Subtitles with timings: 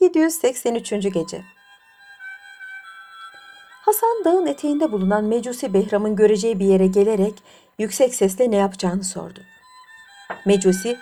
[0.00, 0.90] 783.
[0.90, 1.44] Gece
[3.84, 7.34] Hasan dağın eteğinde bulunan Mecusi Behram'ın göreceği bir yere gelerek
[7.78, 9.40] yüksek sesle ne yapacağını sordu.
[10.46, 10.98] Mecusi,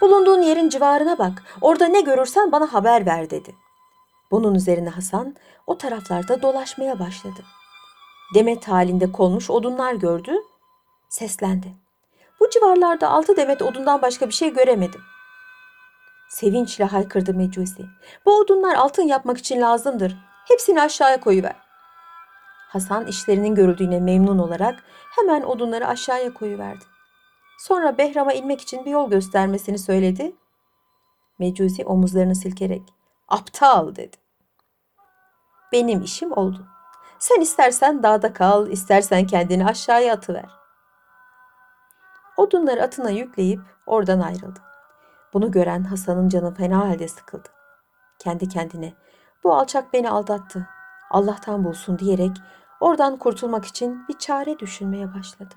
[0.00, 3.54] bulunduğun yerin civarına bak, orada ne görürsen bana haber ver dedi.
[4.30, 5.36] Bunun üzerine Hasan
[5.66, 7.44] o taraflarda dolaşmaya başladı.
[8.34, 10.32] Demet halinde konmuş odunlar gördü,
[11.08, 11.74] seslendi.
[12.40, 15.00] Bu civarlarda altı demet odundan başka bir şey göremedim.
[16.28, 17.86] Sevinçle haykırdı Mecusi.
[18.24, 20.16] Bu odunlar altın yapmak için lazımdır.
[20.48, 21.56] Hepsini aşağıya koyuver.
[22.68, 24.84] Hasan işlerinin görüldüğüne memnun olarak
[25.16, 26.84] hemen odunları aşağıya koyuverdi.
[27.58, 30.36] Sonra Behram'a inmek için bir yol göstermesini söyledi.
[31.38, 32.82] Mecusi omuzlarını silkerek
[33.28, 34.16] aptal dedi.
[35.72, 36.66] Benim işim oldu.
[37.18, 40.50] Sen istersen dağda kal, istersen kendini aşağıya atıver.
[42.36, 44.60] Odunları atına yükleyip oradan ayrıldı.
[45.36, 47.48] Bunu gören Hasan'ın canı fena halde sıkıldı.
[48.18, 48.94] Kendi kendine
[49.44, 50.68] bu alçak beni aldattı.
[51.10, 52.36] Allah'tan bulsun diyerek
[52.80, 55.54] oradan kurtulmak için bir çare düşünmeye başladı.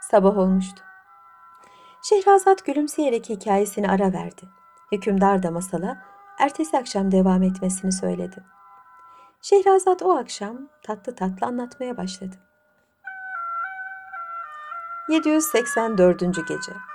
[0.00, 0.82] Sabah olmuştu.
[2.02, 4.48] Şehrazat gülümseyerek hikayesini ara verdi.
[4.92, 6.02] Hükümdar da masala
[6.38, 8.44] ertesi akşam devam etmesini söyledi.
[9.42, 12.36] Şehrazat o akşam tatlı tatlı anlatmaya başladı.
[15.08, 16.20] 784.
[16.48, 16.89] Gece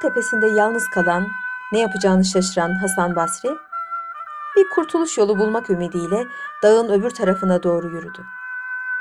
[0.00, 1.26] Tepesinde yalnız kalan,
[1.72, 3.50] ne yapacağını şaşıran Hasan Basri,
[4.56, 6.26] bir kurtuluş yolu bulmak ümidiyle
[6.62, 8.24] dağın öbür tarafına doğru yürüdü.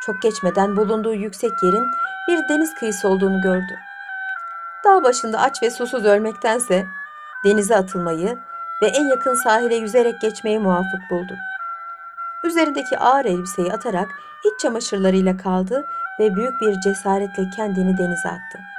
[0.05, 1.85] Çok geçmeden bulunduğu yüksek yerin
[2.27, 3.75] bir deniz kıyısı olduğunu gördü.
[4.85, 6.85] Dağ başında aç ve susuz ölmektense
[7.45, 8.39] denize atılmayı
[8.81, 11.33] ve en yakın sahile yüzerek geçmeyi muvafık buldu.
[12.43, 14.07] Üzerindeki ağır elbiseyi atarak
[14.45, 15.85] iç çamaşırlarıyla kaldı
[16.19, 18.74] ve büyük bir cesaretle kendini denize attı.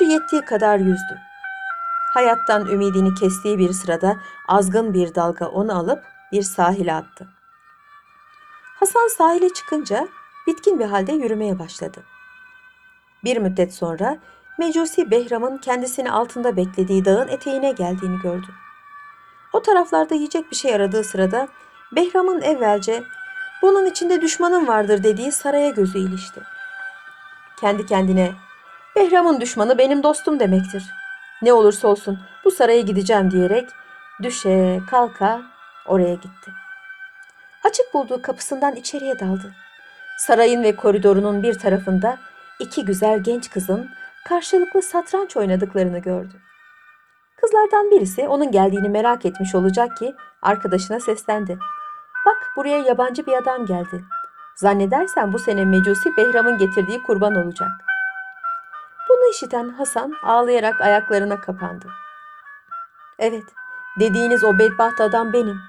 [0.00, 1.18] Gücü yettiği kadar yüzdü.
[2.14, 4.16] Hayattan ümidini kestiği bir sırada
[4.48, 7.28] azgın bir dalga onu alıp bir sahile attı.
[8.80, 10.08] Hasan sahile çıkınca
[10.46, 12.02] bitkin bir halde yürümeye başladı.
[13.24, 14.18] Bir müddet sonra
[14.58, 18.48] Mecusi Behram'ın kendisini altında beklediği dağın eteğine geldiğini gördü.
[19.52, 21.48] O taraflarda yiyecek bir şey aradığı sırada
[21.92, 23.02] Behram'ın evvelce
[23.62, 26.40] bunun içinde düşmanım vardır dediği saraya gözü ilişti.
[27.60, 28.45] Kendi kendine
[28.96, 30.84] Behram'ın düşmanı benim dostum demektir.
[31.42, 33.68] Ne olursa olsun bu saraya gideceğim diyerek
[34.22, 35.42] düşe kalka
[35.86, 36.50] oraya gitti.
[37.64, 39.54] Açık bulduğu kapısından içeriye daldı.
[40.18, 42.18] Sarayın ve koridorunun bir tarafında
[42.58, 43.90] iki güzel genç kızın
[44.28, 46.34] karşılıklı satranç oynadıklarını gördü.
[47.40, 51.58] Kızlardan birisi onun geldiğini merak etmiş olacak ki arkadaşına seslendi.
[52.26, 54.04] Bak buraya yabancı bir adam geldi.
[54.56, 57.68] Zannedersen bu sene Mecusi Behram'ın getirdiği kurban olacak.
[59.36, 61.86] İşiten Hasan ağlayarak ayaklarına kapandı.
[63.18, 63.44] Evet,
[64.00, 65.60] dediğiniz o bedbaht adam benim.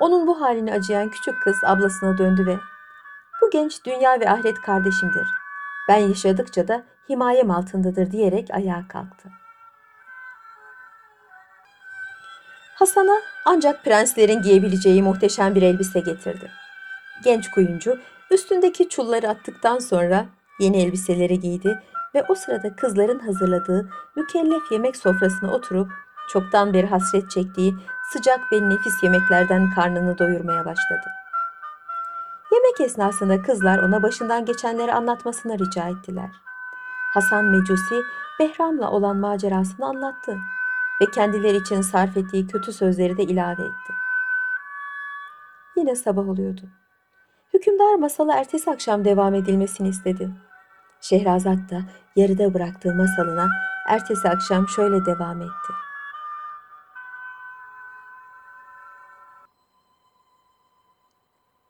[0.00, 2.56] Onun bu halini acıyan küçük kız ablasına döndü ve
[3.42, 5.28] bu genç dünya ve ahiret kardeşimdir.
[5.88, 9.28] Ben yaşadıkça da himayem altındadır diyerek ayağa kalktı.
[12.74, 16.50] Hasan'a ancak prenslerin giyebileceği muhteşem bir elbise getirdi.
[17.24, 18.00] Genç kuyumcu
[18.30, 20.26] üstündeki çulları attıktan sonra
[20.60, 21.82] yeni elbiseleri giydi
[22.16, 25.90] ve o sırada kızların hazırladığı mükellef yemek sofrasına oturup
[26.28, 27.74] çoktan beri hasret çektiği
[28.12, 31.06] sıcak ve nefis yemeklerden karnını doyurmaya başladı.
[32.52, 36.30] Yemek esnasında kızlar ona başından geçenleri anlatmasını rica ettiler.
[37.14, 38.02] Hasan Mecusi
[38.40, 40.36] Behram'la olan macerasını anlattı
[41.00, 43.92] ve kendileri için sarf ettiği kötü sözleri de ilave etti.
[45.76, 46.62] Yine sabah oluyordu.
[47.54, 50.30] Hükümdar masalı ertesi akşam devam edilmesini istedi.
[51.00, 51.82] Şehrazat da
[52.16, 53.48] yarıda bıraktığı masalına
[53.88, 55.72] ertesi akşam şöyle devam etti.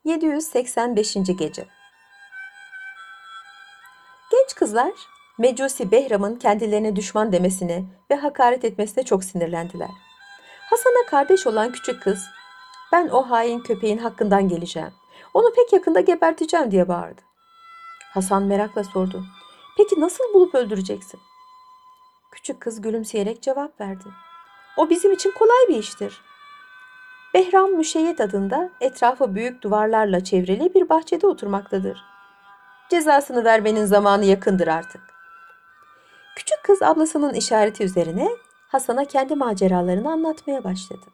[0.07, 1.37] ...785.
[1.39, 1.67] Gece
[4.31, 4.93] Genç kızlar
[5.39, 9.91] Mecusi Behram'ın kendilerine düşman demesine ve hakaret etmesine çok sinirlendiler.
[10.71, 12.25] Hasan'a kardeş olan küçük kız,
[12.93, 14.93] ben o hain köpeğin hakkından geleceğim.
[15.35, 17.23] Onu pek yakında geberteceğim diye bağırdı.
[18.15, 19.25] Hasan merakla sordu.
[19.77, 21.21] Peki nasıl bulup öldüreceksin?
[22.31, 24.05] Küçük kız gülümseyerek cevap verdi.
[24.77, 26.21] O bizim için kolay bir iştir.
[27.35, 32.05] Behram Müşeyyet adında etrafı büyük duvarlarla çevrili bir bahçede oturmaktadır.
[32.91, 35.01] Cezasını vermenin zamanı yakındır artık.
[36.37, 38.29] Küçük kız ablasının işareti üzerine
[38.69, 41.07] Hasan'a kendi maceralarını anlatmaya başladı.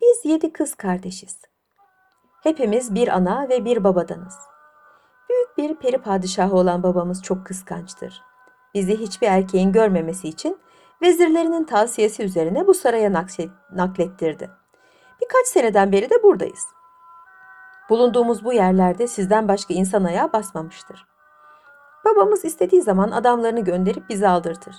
[0.00, 1.40] Biz yedi kız kardeşiz.
[2.42, 4.53] Hepimiz bir ana ve bir babadanız.
[5.58, 8.22] Bir peri padişahı olan babamız çok kıskançtır.
[8.74, 10.58] bizi hiçbir erkeğin görmemesi için
[11.02, 13.12] vezirlerinin tavsiyesi üzerine bu saraya
[13.72, 14.50] naklettirdi.
[15.22, 16.66] Birkaç seneden beri de buradayız.
[17.90, 21.06] Bulunduğumuz bu yerlerde sizden başka insan ayağı basmamıştır.
[22.04, 24.76] Babamız istediği zaman adamlarını gönderip bizi aldırtır.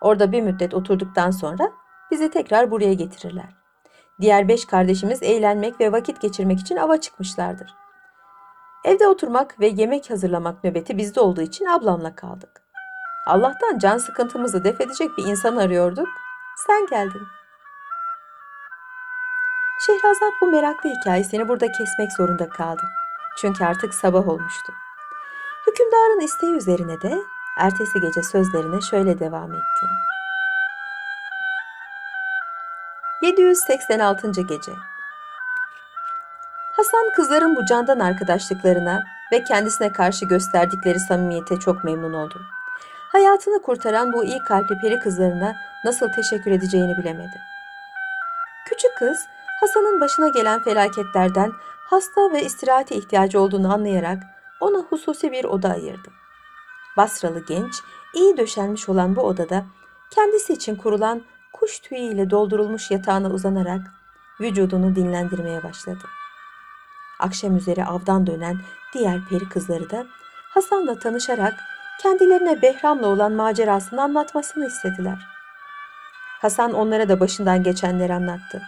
[0.00, 1.72] Orada bir müddet oturduktan sonra
[2.10, 3.56] bizi tekrar buraya getirirler.
[4.20, 7.74] Diğer beş kardeşimiz eğlenmek ve vakit geçirmek için ava çıkmışlardır.
[8.84, 12.62] Evde oturmak ve yemek hazırlamak nöbeti bizde olduğu için ablamla kaldık.
[13.26, 16.08] Allah'tan can sıkıntımızı def edecek bir insan arıyorduk.
[16.66, 17.22] Sen geldin.
[19.86, 22.82] Şehrazat bu meraklı hikayesini burada kesmek zorunda kaldı.
[23.38, 24.72] Çünkü artık sabah olmuştu.
[25.66, 27.18] Hükümdarın isteği üzerine de
[27.58, 29.86] ertesi gece sözlerine şöyle devam etti.
[33.22, 34.30] 786.
[34.30, 34.72] gece
[36.78, 42.40] Hasan kızların bu candan arkadaşlıklarına ve kendisine karşı gösterdikleri samimiyete çok memnun oldu.
[43.12, 47.40] Hayatını kurtaran bu iyi kalpli peri kızlarına nasıl teşekkür edeceğini bilemedi.
[48.66, 49.18] Küçük kız
[49.60, 51.52] Hasan'ın başına gelen felaketlerden
[51.90, 54.22] hasta ve istirahate ihtiyacı olduğunu anlayarak
[54.60, 56.08] ona hususi bir oda ayırdı.
[56.96, 57.74] Basralı genç,
[58.14, 59.64] iyi döşenmiş olan bu odada
[60.10, 61.22] kendisi için kurulan
[61.52, 63.80] kuş tüyüyle doldurulmuş yatağına uzanarak
[64.40, 66.17] vücudunu dinlendirmeye başladı.
[67.18, 68.56] Akşam üzeri avdan dönen
[68.94, 70.06] diğer peri kızları da
[70.50, 71.54] Hasan'la tanışarak
[72.02, 75.18] kendilerine Behram'la olan macerasını anlatmasını istediler.
[76.40, 78.62] Hasan onlara da başından geçenleri anlattı.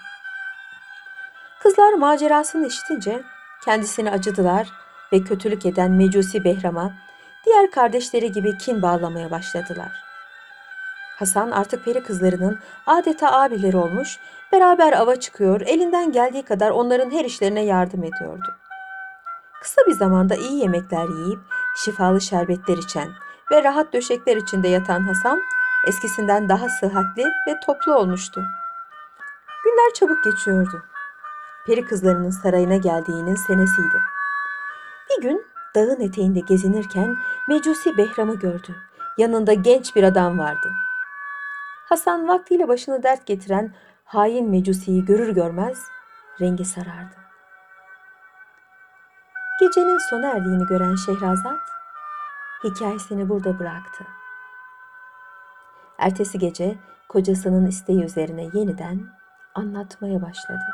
[1.62, 3.22] Kızlar macerasını işitince
[3.64, 4.72] kendisini acıdılar
[5.12, 6.92] ve kötülük eden Mecusi Behram'a
[7.46, 10.09] diğer kardeşleri gibi kin bağlamaya başladılar.
[11.20, 14.18] Hasan artık peri kızlarının adeta abileri olmuş,
[14.52, 18.56] beraber ava çıkıyor, elinden geldiği kadar onların her işlerine yardım ediyordu.
[19.62, 21.38] Kısa bir zamanda iyi yemekler yiyip
[21.76, 23.08] şifalı şerbetler içen
[23.52, 25.40] ve rahat döşekler içinde yatan Hasan
[25.86, 28.42] eskisinden daha sıhhatli ve toplu olmuştu.
[29.64, 30.82] Günler çabuk geçiyordu.
[31.66, 34.00] Peri kızlarının sarayına geldiğinin senesiydi.
[35.10, 37.16] Bir gün dağın eteğinde gezinirken
[37.48, 38.76] Mecusi Behram'ı gördü.
[39.18, 40.70] Yanında genç bir adam vardı.
[41.90, 45.78] Hasan vaktiyle başını dert getiren hain Mecusi'yi görür görmez
[46.40, 47.16] rengi sarardı.
[49.60, 51.60] Gecenin sona erdiğini gören Şehrazat
[52.64, 54.04] hikayesini burada bıraktı.
[55.98, 56.78] Ertesi gece
[57.08, 59.06] kocasının isteği üzerine yeniden
[59.54, 60.64] anlatmaya başladı.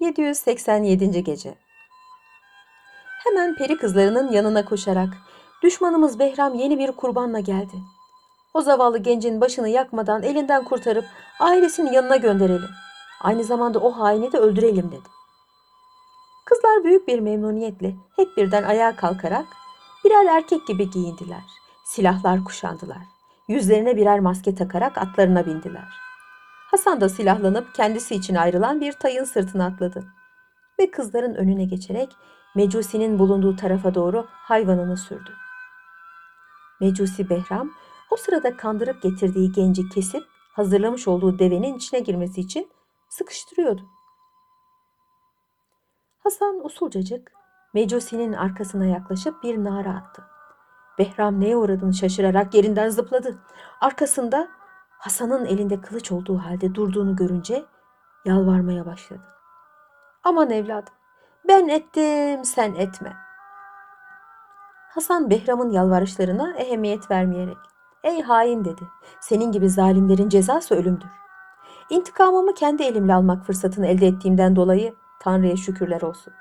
[0.00, 1.20] ...787.
[1.20, 1.65] Gece
[3.46, 5.08] Hemen peri kızlarının yanına koşarak...
[5.62, 7.76] ...düşmanımız Behram yeni bir kurbanla geldi.
[8.54, 11.04] O zavallı gencin başını yakmadan elinden kurtarıp...
[11.40, 12.70] ...ailesinin yanına gönderelim.
[13.20, 15.08] Aynı zamanda o haini de öldürelim dedi.
[16.46, 19.46] Kızlar büyük bir memnuniyetle hep birden ayağa kalkarak
[20.04, 21.44] birer erkek gibi giyindiler.
[21.84, 23.02] Silahlar kuşandılar.
[23.48, 25.88] Yüzlerine birer maske takarak atlarına bindiler.
[26.70, 30.04] Hasan da silahlanıp kendisi için ayrılan bir tayın sırtına atladı.
[30.78, 32.16] Ve kızların önüne geçerek
[32.56, 35.34] Mecusi'nin bulunduğu tarafa doğru hayvanını sürdü.
[36.80, 37.70] Mecusi Behram
[38.10, 42.70] o sırada kandırıp getirdiği genci kesip hazırlamış olduğu devenin içine girmesi için
[43.08, 43.82] sıkıştırıyordu.
[46.18, 47.32] Hasan usulcacık
[47.74, 50.24] Mecusi'nin arkasına yaklaşıp bir nara attı.
[50.98, 53.38] Behram neye uğradığını şaşırarak yerinden zıpladı.
[53.80, 54.48] Arkasında
[54.90, 57.64] Hasan'ın elinde kılıç olduğu halde durduğunu görünce
[58.24, 59.22] yalvarmaya başladı.
[60.24, 60.94] Aman evladım
[61.48, 63.16] ben ettim sen etme.
[64.94, 67.56] Hasan Behram'ın yalvarışlarına ehemmiyet vermeyerek
[68.04, 68.82] ey hain dedi
[69.20, 71.08] senin gibi zalimlerin cezası ölümdür.
[71.90, 76.32] İntikamımı kendi elimle almak fırsatını elde ettiğimden dolayı Tanrı'ya şükürler olsun.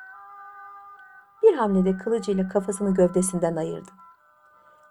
[1.44, 3.92] Bir hamlede kılıcıyla kafasını gövdesinden ayırdı.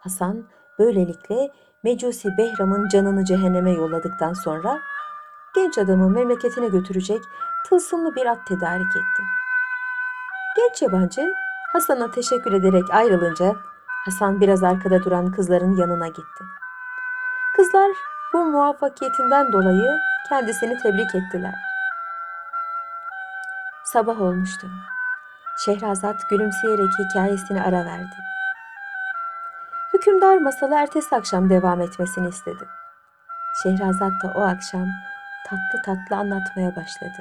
[0.01, 0.45] Hasan
[0.79, 1.53] böylelikle
[1.83, 4.81] Mecusi Behram'ın canını cehenneme yolladıktan sonra
[5.55, 7.21] genç adamı memleketine götürecek
[7.69, 9.23] tılsımlı bir at tedarik etti.
[10.65, 11.35] Genç yabancı
[11.73, 13.57] Hasan'a teşekkür ederek ayrılınca
[14.05, 16.45] Hasan biraz arkada duran kızların yanına gitti.
[17.57, 17.91] Kızlar
[18.33, 21.55] bu muvaffakiyetinden dolayı kendisini tebrik ettiler.
[23.85, 24.67] Sabah olmuştu.
[25.65, 28.17] Şehrazat gülümseyerek hikayesini ara verdi.
[29.93, 32.69] Hükümdar masalı ertesi akşam devam etmesini istedi.
[33.63, 34.87] Şehrazat da o akşam
[35.47, 37.19] tatlı tatlı anlatmaya başladı.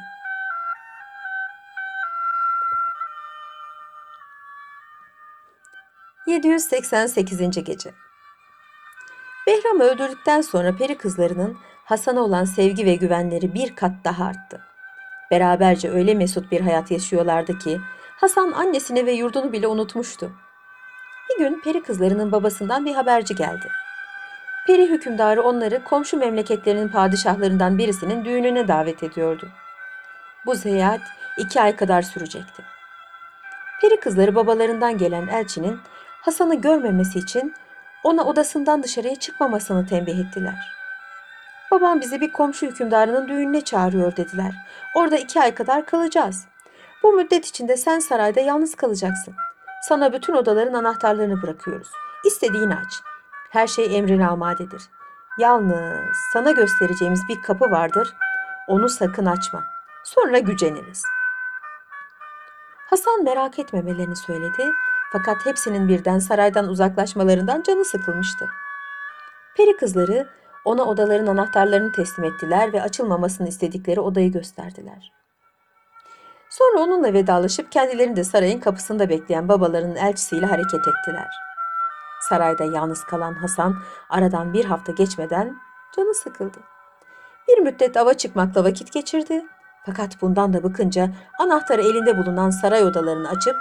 [6.33, 7.61] ...788.
[7.63, 7.93] Gece
[9.47, 14.61] Behram öldürdükten sonra peri kızlarının Hasan'a olan sevgi ve güvenleri bir kat daha arttı.
[15.31, 17.81] Beraberce öyle mesut bir hayat yaşıyorlardı ki
[18.15, 20.31] Hasan annesini ve yurdunu bile unutmuştu.
[21.29, 23.67] Bir gün peri kızlarının babasından bir haberci geldi.
[24.67, 29.49] Peri hükümdarı onları komşu memleketlerinin padişahlarından birisinin düğününe davet ediyordu.
[30.45, 31.01] Bu seyahat
[31.37, 32.63] iki ay kadar sürecekti.
[33.81, 35.79] Peri kızları babalarından gelen elçinin
[36.25, 37.53] Hasan'ı görmemesi için
[38.03, 40.73] ona odasından dışarıya çıkmamasını tembih ettiler.
[41.71, 44.53] Babam bizi bir komşu hükümdarının düğününe çağırıyor dediler.
[44.95, 46.45] Orada iki ay kadar kalacağız.
[47.03, 49.35] Bu müddet içinde sen sarayda yalnız kalacaksın.
[49.81, 51.87] Sana bütün odaların anahtarlarını bırakıyoruz.
[52.25, 52.93] İstediğini aç.
[53.49, 54.81] Her şey emrine amadedir.
[55.39, 58.13] Yalnız sana göstereceğimiz bir kapı vardır.
[58.67, 59.63] Onu sakın açma.
[60.03, 61.03] Sonra güceniriz.
[62.89, 64.73] Hasan merak etmemelerini söyledi.
[65.13, 68.47] Fakat hepsinin birden saraydan uzaklaşmalarından canı sıkılmıştı.
[69.57, 70.27] Peri kızları
[70.65, 75.11] ona odaların anahtarlarını teslim ettiler ve açılmamasını istedikleri odayı gösterdiler.
[76.49, 81.29] Sonra onunla vedalaşıp kendilerini de sarayın kapısında bekleyen babalarının elçisiyle hareket ettiler.
[82.29, 83.75] Sarayda yalnız kalan Hasan
[84.09, 85.57] aradan bir hafta geçmeden
[85.95, 86.57] canı sıkıldı.
[87.47, 89.45] Bir müddet ava çıkmakla vakit geçirdi.
[89.85, 93.55] Fakat bundan da bıkınca anahtarı elinde bulunan saray odalarını açıp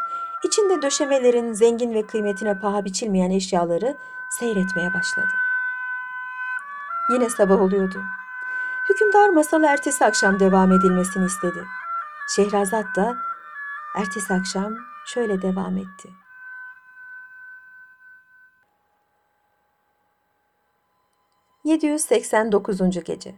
[0.45, 3.99] içinde döşemelerin zengin ve kıymetine paha biçilmeyen eşyaları
[4.31, 5.33] seyretmeye başladı.
[7.11, 8.03] Yine sabah oluyordu.
[8.91, 11.65] Hükümdar masalı ertesi akşam devam edilmesini istedi.
[12.37, 13.17] Şehrazat da
[13.97, 14.75] ertesi akşam
[15.07, 16.09] şöyle devam etti.
[21.65, 23.01] ...789.
[23.05, 23.35] Gece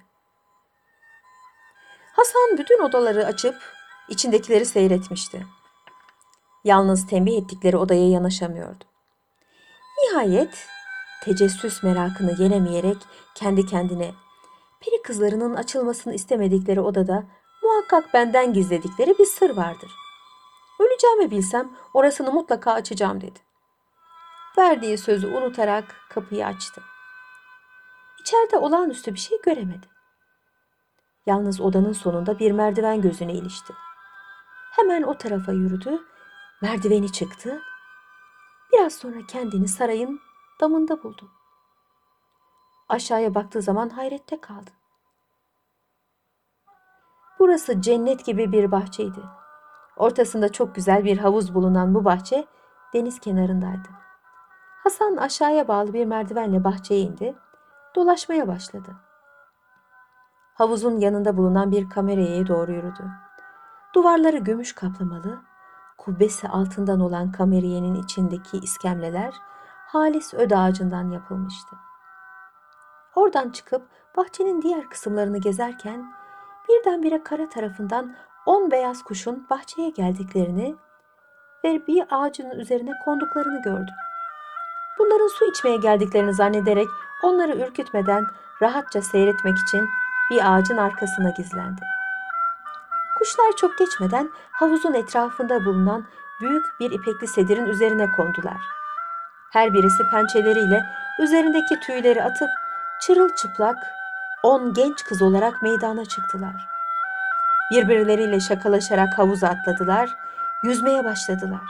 [2.13, 3.55] Hasan bütün odaları açıp
[4.09, 5.47] içindekileri seyretmişti.
[6.65, 8.85] Yalnız tembih ettikleri odaya yanaşamıyordu.
[9.99, 10.67] Nihayet
[11.25, 12.97] tecessüs merakını yenemeyerek
[13.35, 14.15] kendi kendine
[14.81, 17.25] peri kızlarının açılmasını istemedikleri odada
[17.63, 19.91] muhakkak benden gizledikleri bir sır vardır.
[20.81, 23.39] Öleceğimi bilsem orasını mutlaka açacağım dedi.
[24.59, 26.83] Verdiği sözü unutarak kapıyı açtı.
[28.21, 29.87] İçeride olağanüstü bir şey göremedi.
[31.27, 33.73] Yalnız odanın sonunda bir merdiven gözüne ilişti.
[34.71, 36.03] Hemen o tarafa yürüdü,
[36.65, 37.61] merdiveni çıktı.
[38.73, 40.21] Biraz sonra kendini sarayın
[40.61, 41.31] damında buldu.
[42.89, 44.71] Aşağıya baktığı zaman hayrette kaldı.
[47.39, 49.21] Burası cennet gibi bir bahçeydi.
[49.97, 52.47] Ortasında çok güzel bir havuz bulunan bu bahçe
[52.95, 53.89] deniz kenarındaydı.
[54.85, 57.35] Hasan aşağıya bağlı bir merdivenle bahçeye indi,
[57.97, 58.97] dolaşmaya başladı.
[60.55, 63.11] Havuzun yanında bulunan bir kameraya doğru yürüdü.
[63.95, 65.54] Duvarları gümüş kaplamalı,
[65.99, 69.35] kubbesi altından olan kameriyenin içindeki iskemleler
[69.87, 71.77] halis öd ağacından yapılmıştı.
[73.15, 73.83] Oradan çıkıp
[74.17, 76.05] bahçenin diğer kısımlarını gezerken
[76.69, 78.15] birdenbire kara tarafından
[78.47, 80.77] on beyaz kuşun bahçeye geldiklerini
[81.65, 83.91] ve bir ağacın üzerine konduklarını gördü.
[84.99, 86.89] Bunların su içmeye geldiklerini zannederek
[87.23, 88.25] onları ürkütmeden
[88.63, 89.89] rahatça seyretmek için
[90.31, 91.94] bir ağacın arkasına gizlendi.
[93.25, 96.07] Kuşlar çok geçmeden havuzun etrafında bulunan
[96.41, 98.61] büyük bir ipekli sedirin üzerine kondular.
[99.53, 100.87] Her birisi pençeleriyle
[101.19, 102.49] üzerindeki tüyleri atıp
[103.01, 103.77] çırılçıplak
[104.43, 106.69] on genç kız olarak meydana çıktılar.
[107.71, 110.17] Birbirleriyle şakalaşarak havuza atladılar,
[110.63, 111.69] yüzmeye başladılar.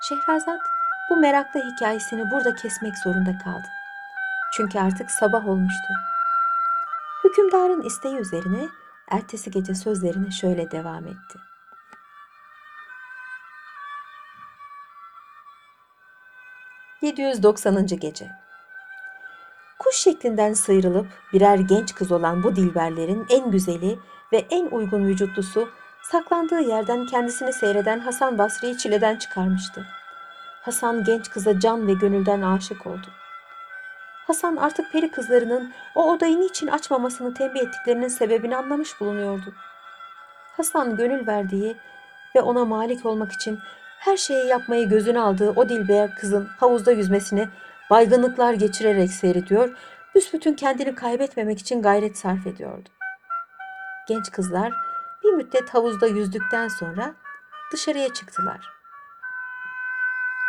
[0.00, 0.60] Şehrazat
[1.10, 3.66] bu meraklı hikayesini burada kesmek zorunda kaldı.
[4.52, 5.92] Çünkü artık sabah olmuştu.
[7.24, 8.68] Hükümdarın isteği üzerine
[9.10, 11.38] ertesi gece sözlerine şöyle devam etti.
[17.02, 17.96] ...790.
[17.96, 18.30] Gece
[19.78, 23.98] Kuş şeklinden sıyrılıp birer genç kız olan bu dilberlerin en güzeli
[24.32, 25.68] ve en uygun vücutlusu
[26.02, 29.86] saklandığı yerden kendisini seyreden Hasan Basri'yi çileden çıkarmıştı.
[30.62, 33.06] Hasan genç kıza can ve gönülden aşık oldu.
[34.30, 39.54] Hasan artık peri kızlarının o odayı niçin açmamasını tembih ettiklerinin sebebini anlamış bulunuyordu.
[40.56, 41.76] Hasan gönül verdiği
[42.36, 43.58] ve ona malik olmak için
[43.98, 47.48] her şeyi yapmayı gözüne aldığı o dilber kızın havuzda yüzmesini
[47.90, 49.76] baygınlıklar geçirerek seyrediyor,
[50.14, 52.88] büsbütün kendini kaybetmemek için gayret sarf ediyordu.
[54.08, 54.72] Genç kızlar
[55.24, 57.14] bir müddet havuzda yüzdükten sonra
[57.72, 58.60] dışarıya çıktılar.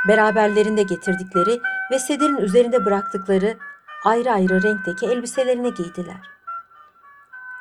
[0.08, 1.62] Beraberlerinde getirdikleri
[1.92, 3.58] ve sedirin üzerinde bıraktıkları
[4.04, 6.30] ayrı ayrı renkteki elbiselerini giydiler.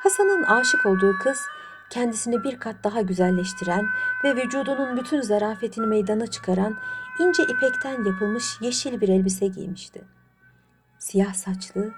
[0.03, 1.41] Hasan'ın aşık olduğu kız
[1.91, 3.87] kendisini bir kat daha güzelleştiren
[4.25, 6.77] ve vücudunun bütün zarafetini meydana çıkaran
[7.19, 10.05] ince ipekten yapılmış yeşil bir elbise giymişti.
[10.99, 11.91] Siyah saçlı,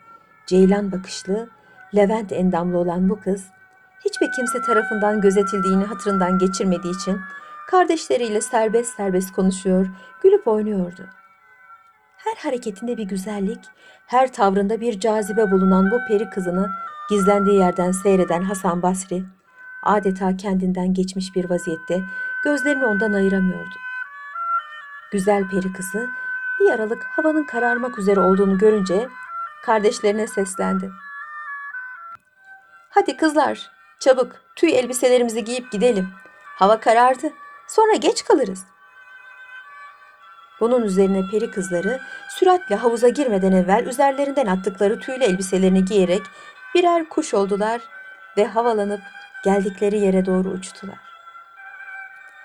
[0.47, 1.49] ceylan bakışlı,
[1.95, 3.45] levent endamlı olan bu kız
[4.05, 7.21] hiçbir kimse tarafından gözetildiğini hatırından geçirmediği için
[7.71, 9.87] kardeşleriyle serbest serbest konuşuyor,
[10.23, 11.09] gülüp oynuyordu.
[12.17, 13.61] Her hareketinde bir güzellik,
[14.07, 16.71] her tavrında bir cazibe bulunan bu peri kızını
[17.11, 19.25] gizlendiği yerden seyreden Hasan Basri,
[19.83, 22.03] adeta kendinden geçmiş bir vaziyette
[22.45, 23.75] gözlerini ondan ayıramıyordu.
[25.13, 26.09] Güzel peri kızı
[26.61, 29.09] bir aralık havanın kararmak üzere olduğunu görünce
[29.65, 30.91] kardeşlerine seslendi.
[32.91, 36.09] Hadi kızlar, çabuk tüy elbiselerimizi giyip gidelim.
[36.57, 37.33] Hava karardı.
[37.69, 38.65] Sonra geç kalırız.
[40.63, 46.23] Bunun üzerine peri kızları süratle havuza girmeden evvel üzerlerinden attıkları tüylü elbiselerini giyerek
[46.75, 47.81] birer kuş oldular
[48.37, 49.01] ve havalanıp
[49.45, 50.99] geldikleri yere doğru uçtular.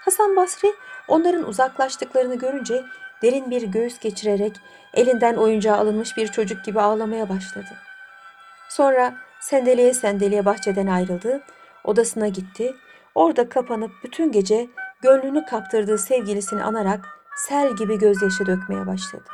[0.05, 0.73] Hasan Basri
[1.07, 2.83] onların uzaklaştıklarını görünce
[3.21, 4.55] derin bir göğüs geçirerek
[4.93, 7.69] elinden oyuncağı alınmış bir çocuk gibi ağlamaya başladı.
[8.69, 11.41] Sonra sendeleye sendeleye bahçeden ayrıldı,
[11.83, 12.75] odasına gitti.
[13.15, 14.67] Orada kapanıp bütün gece
[15.01, 19.29] gönlünü kaptırdığı sevgilisini anarak sel gibi gözyaşı dökmeye başladı.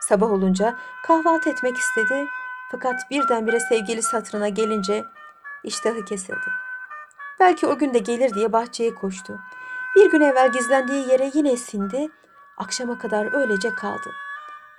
[0.00, 0.76] Sabah olunca
[1.06, 2.26] kahvaltı etmek istedi
[2.70, 5.04] fakat birdenbire sevgilisi hatırına gelince
[5.64, 6.50] iştahı kesildi.
[7.40, 9.40] Belki o gün de gelir diye bahçeye koştu.
[9.96, 12.08] Bir gün evvel gizlendiği yere yine sindi,
[12.56, 14.10] akşama kadar öylece kaldı.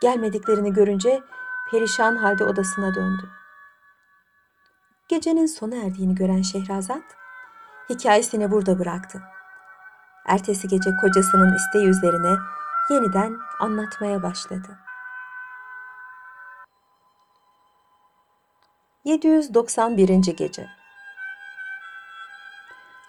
[0.01, 1.23] Gelmediklerini görünce
[1.71, 3.29] perişan halde odasına döndü.
[5.07, 7.03] Gecenin sona erdiğini gören Şehrazat
[7.89, 9.21] hikayesini burada bıraktı.
[10.27, 12.35] Ertesi gece kocasının isteği üzerine
[12.89, 14.79] yeniden anlatmaya başladı.
[19.03, 20.09] 791.
[20.37, 20.67] gece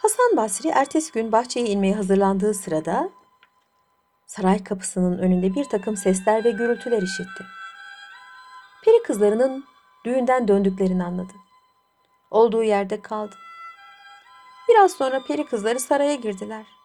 [0.02, 3.10] Hasan Basri ertesi gün bahçeye inmeye hazırlandığı sırada
[4.26, 7.44] saray kapısının önünde bir takım sesler ve gürültüler işitti.
[8.84, 9.64] Peri kızlarının
[10.04, 11.32] düğünden döndüklerini anladı.
[12.30, 13.34] Olduğu yerde kaldı.
[14.68, 16.77] Biraz sonra peri kızları saraya girdiler.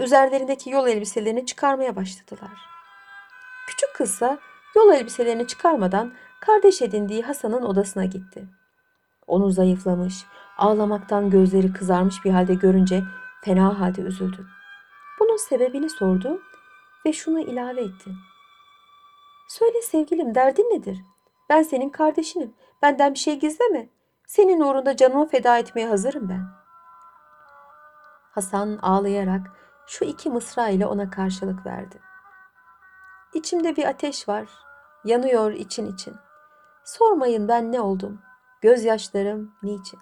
[0.00, 2.50] Üzerlerindeki yol elbiselerini çıkarmaya başladılar.
[3.66, 4.38] Küçük kızsa
[4.76, 8.44] yol elbiselerini çıkarmadan kardeş edindiği Hasan'ın odasına gitti.
[9.26, 10.24] Onu zayıflamış,
[10.58, 13.02] ağlamaktan gözleri kızarmış bir halde görünce
[13.44, 14.46] fena halde üzüldü.
[15.20, 16.42] Bunun sebebini sordu
[17.06, 18.10] ve şunu ilave etti.
[19.48, 20.98] Söyle sevgilim derdin nedir?
[21.48, 22.54] Ben senin kardeşinim.
[22.82, 23.88] Benden bir şey gizleme.
[24.26, 26.42] Senin uğrunda canımı feda etmeye hazırım ben.
[28.32, 29.59] Hasan ağlayarak
[29.90, 32.00] şu iki mısra ile ona karşılık verdi.
[33.34, 34.48] İçimde bir ateş var.
[35.04, 36.14] Yanıyor için için.
[36.84, 38.18] Sormayın ben ne oldum.
[38.60, 40.00] Gözyaşlarım niçin?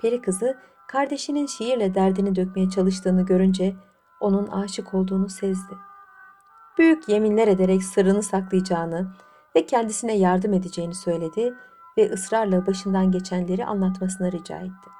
[0.00, 0.58] Peri kızı
[0.88, 3.76] kardeşinin şiirle derdini dökmeye çalıştığını görünce
[4.20, 5.74] onun aşık olduğunu sezdi.
[6.78, 9.12] Büyük yeminler ederek sırrını saklayacağını
[9.56, 11.54] ve kendisine yardım edeceğini söyledi
[11.98, 14.90] ve ısrarla başından geçenleri anlatmasını rica etti.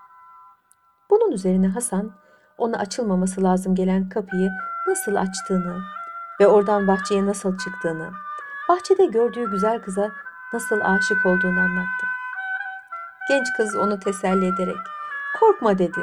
[1.10, 2.27] Bunun üzerine Hasan
[2.58, 4.50] ona açılmaması lazım gelen kapıyı
[4.88, 5.76] nasıl açtığını
[6.40, 8.10] ve oradan bahçeye nasıl çıktığını,
[8.68, 10.10] bahçede gördüğü güzel kıza
[10.52, 12.06] nasıl aşık olduğunu anlattı.
[13.28, 14.76] Genç kız onu teselli ederek,
[15.40, 16.00] korkma dedi.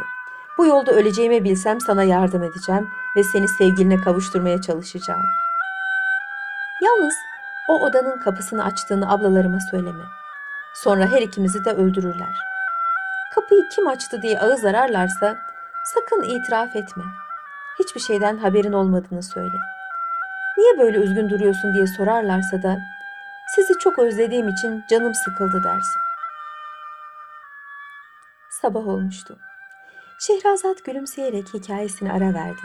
[0.57, 5.23] Bu yolda öleceğimi bilsem sana yardım edeceğim ve seni sevgiline kavuşturmaya çalışacağım.
[6.81, 7.13] Yalnız
[7.69, 10.03] o odanın kapısını açtığını ablalarıma söyleme.
[10.73, 12.37] Sonra her ikimizi de öldürürler.
[13.35, 15.37] Kapıyı kim açtı diye ağız ararlarsa
[15.93, 17.03] sakın itiraf etme.
[17.79, 19.57] Hiçbir şeyden haberin olmadığını söyle.
[20.57, 22.77] Niye böyle üzgün duruyorsun diye sorarlarsa da
[23.55, 26.01] sizi çok özlediğim için canım sıkıldı dersin.
[28.49, 29.37] Sabah olmuştu.
[30.19, 32.61] Şehrazat gülümseyerek hikayesini ara verdi.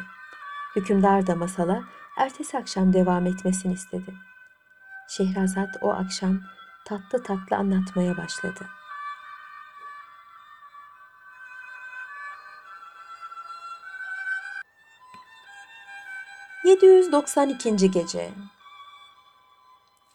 [0.76, 1.82] Hükümdar da masala
[2.18, 4.14] ertesi akşam devam etmesini istedi.
[5.08, 6.40] Şehrazat o akşam
[6.84, 8.79] tatlı tatlı anlatmaya başladı.
[16.70, 17.90] ...792.
[17.90, 18.30] gece.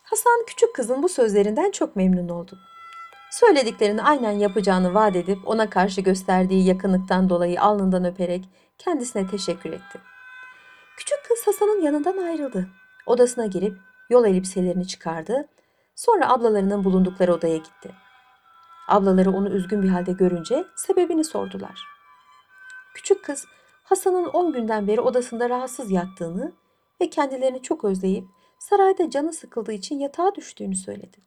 [0.03, 2.59] Hasan küçük kızın bu sözlerinden çok memnun oldu.
[3.31, 9.99] Söylediklerini aynen yapacağını vaat edip ona karşı gösterdiği yakınlıktan dolayı alnından öperek kendisine teşekkür etti.
[10.97, 12.67] Küçük kız Hasan'ın yanından ayrıldı.
[13.05, 13.77] Odasına girip
[14.09, 15.47] yol elbiselerini çıkardı.
[15.95, 17.91] Sonra ablalarının bulundukları odaya gitti.
[18.87, 21.79] Ablaları onu üzgün bir halde görünce sebebini sordular.
[22.93, 23.45] Küçük kız
[23.86, 26.54] Hasan'ın 10 günden beri odasında rahatsız yattığını
[27.02, 28.26] ve kendilerini çok özleyip
[28.60, 31.17] sarayda canı sıkıldığı için yatağa düştüğünü söyledi.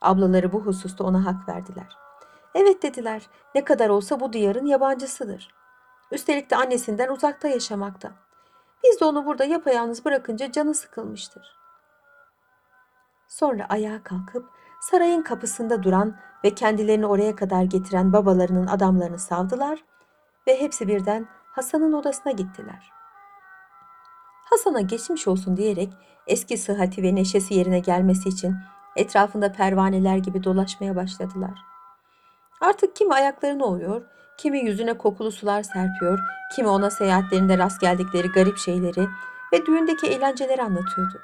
[0.00, 1.96] Ablaları bu hususta ona hak verdiler.
[2.54, 5.54] Evet dediler, ne kadar olsa bu diyarın yabancısıdır.
[6.12, 8.12] Üstelik de annesinden uzakta yaşamakta.
[8.84, 11.56] Biz de onu burada yapayalnız bırakınca canı sıkılmıştır.
[13.28, 19.84] Sonra ayağa kalkıp sarayın kapısında duran ve kendilerini oraya kadar getiren babalarının adamlarını savdılar
[20.46, 22.92] ve hepsi birden Hasan'ın odasına gittiler.
[24.50, 25.92] Hasan'a geçmiş olsun diyerek
[26.26, 28.56] eski sıhhati ve neşesi yerine gelmesi için
[28.96, 31.58] etrafında pervaneler gibi dolaşmaya başladılar.
[32.60, 34.02] Artık kimi ayaklarını ovuyor,
[34.38, 36.18] kimi yüzüne kokulu sular serpiyor,
[36.56, 39.08] kimi ona seyahatlerinde rast geldikleri garip şeyleri
[39.52, 41.20] ve düğündeki eğlenceleri anlatıyordu.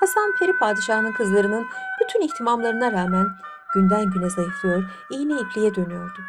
[0.00, 1.66] Hasan peri padişahının kızlarının
[2.00, 3.26] bütün ihtimamlarına rağmen
[3.74, 6.20] günden güne zayıflıyor, iğne ipliğe dönüyordu.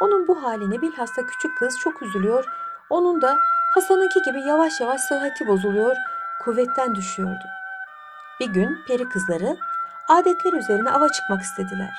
[0.00, 2.44] Onun bu haline bilhassa küçük kız çok üzülüyor,
[2.90, 3.38] onun da
[3.74, 5.96] Hasan'ınki gibi yavaş yavaş sıhhati bozuluyor,
[6.44, 7.44] kuvvetten düşüyordu.
[8.40, 9.56] Bir gün peri kızları
[10.08, 11.90] adetler üzerine ava çıkmak istediler.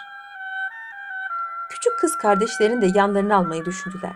[1.70, 4.16] Küçük kız kardeşlerini de yanlarına almayı düşündüler.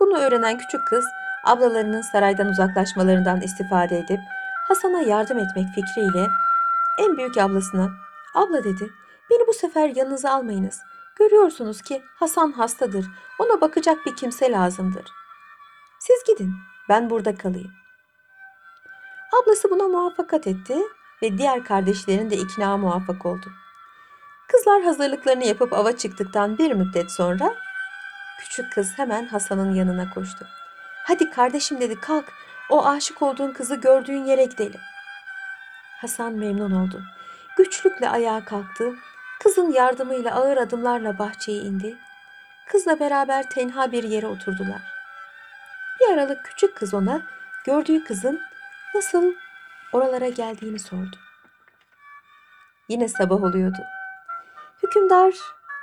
[0.00, 1.04] Bunu öğrenen küçük kız
[1.44, 4.20] ablalarının saraydan uzaklaşmalarından istifade edip
[4.68, 6.26] Hasan'a yardım etmek fikriyle
[6.98, 7.90] en büyük ablasına
[8.34, 8.90] abla dedi
[9.30, 10.80] beni bu sefer yanınıza almayınız.
[11.16, 13.06] Görüyorsunuz ki Hasan hastadır.
[13.38, 15.04] Ona bakacak bir kimse lazımdır.
[15.98, 16.54] Siz gidin.
[16.88, 17.72] Ben burada kalayım.
[19.42, 20.78] Ablası buna muvaffakat etti
[21.22, 23.46] ve diğer kardeşlerin de ikna muvaffak oldu.
[24.48, 27.54] Kızlar hazırlıklarını yapıp ava çıktıktan bir müddet sonra
[28.40, 30.46] küçük kız hemen Hasan'ın yanına koştu.
[31.04, 32.32] Hadi kardeşim dedi kalk
[32.70, 34.80] o aşık olduğun kızı gördüğün yere gidelim.
[36.00, 37.02] Hasan memnun oldu.
[37.56, 38.94] Güçlükle ayağa kalktı.
[39.42, 41.96] Kızın yardımıyla ağır adımlarla bahçeye indi.
[42.66, 44.82] Kızla beraber tenha bir yere oturdular.
[46.00, 47.22] Bir aralık küçük kız ona
[47.66, 48.40] gördüğü kızın
[48.94, 49.32] nasıl
[49.92, 51.16] oralara geldiğini sordu.
[52.88, 53.78] Yine sabah oluyordu.
[54.82, 55.34] Hükümdar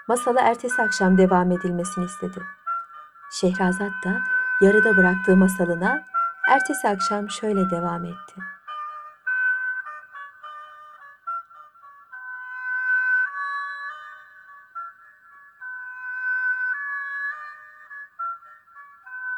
[0.08, 2.41] masala ertesi akşam devam edilmesini istedi.
[3.32, 4.20] Şehrazat da
[4.62, 6.04] yarıda bıraktığı masalına
[6.50, 8.57] ertesi akşam şöyle devam etti.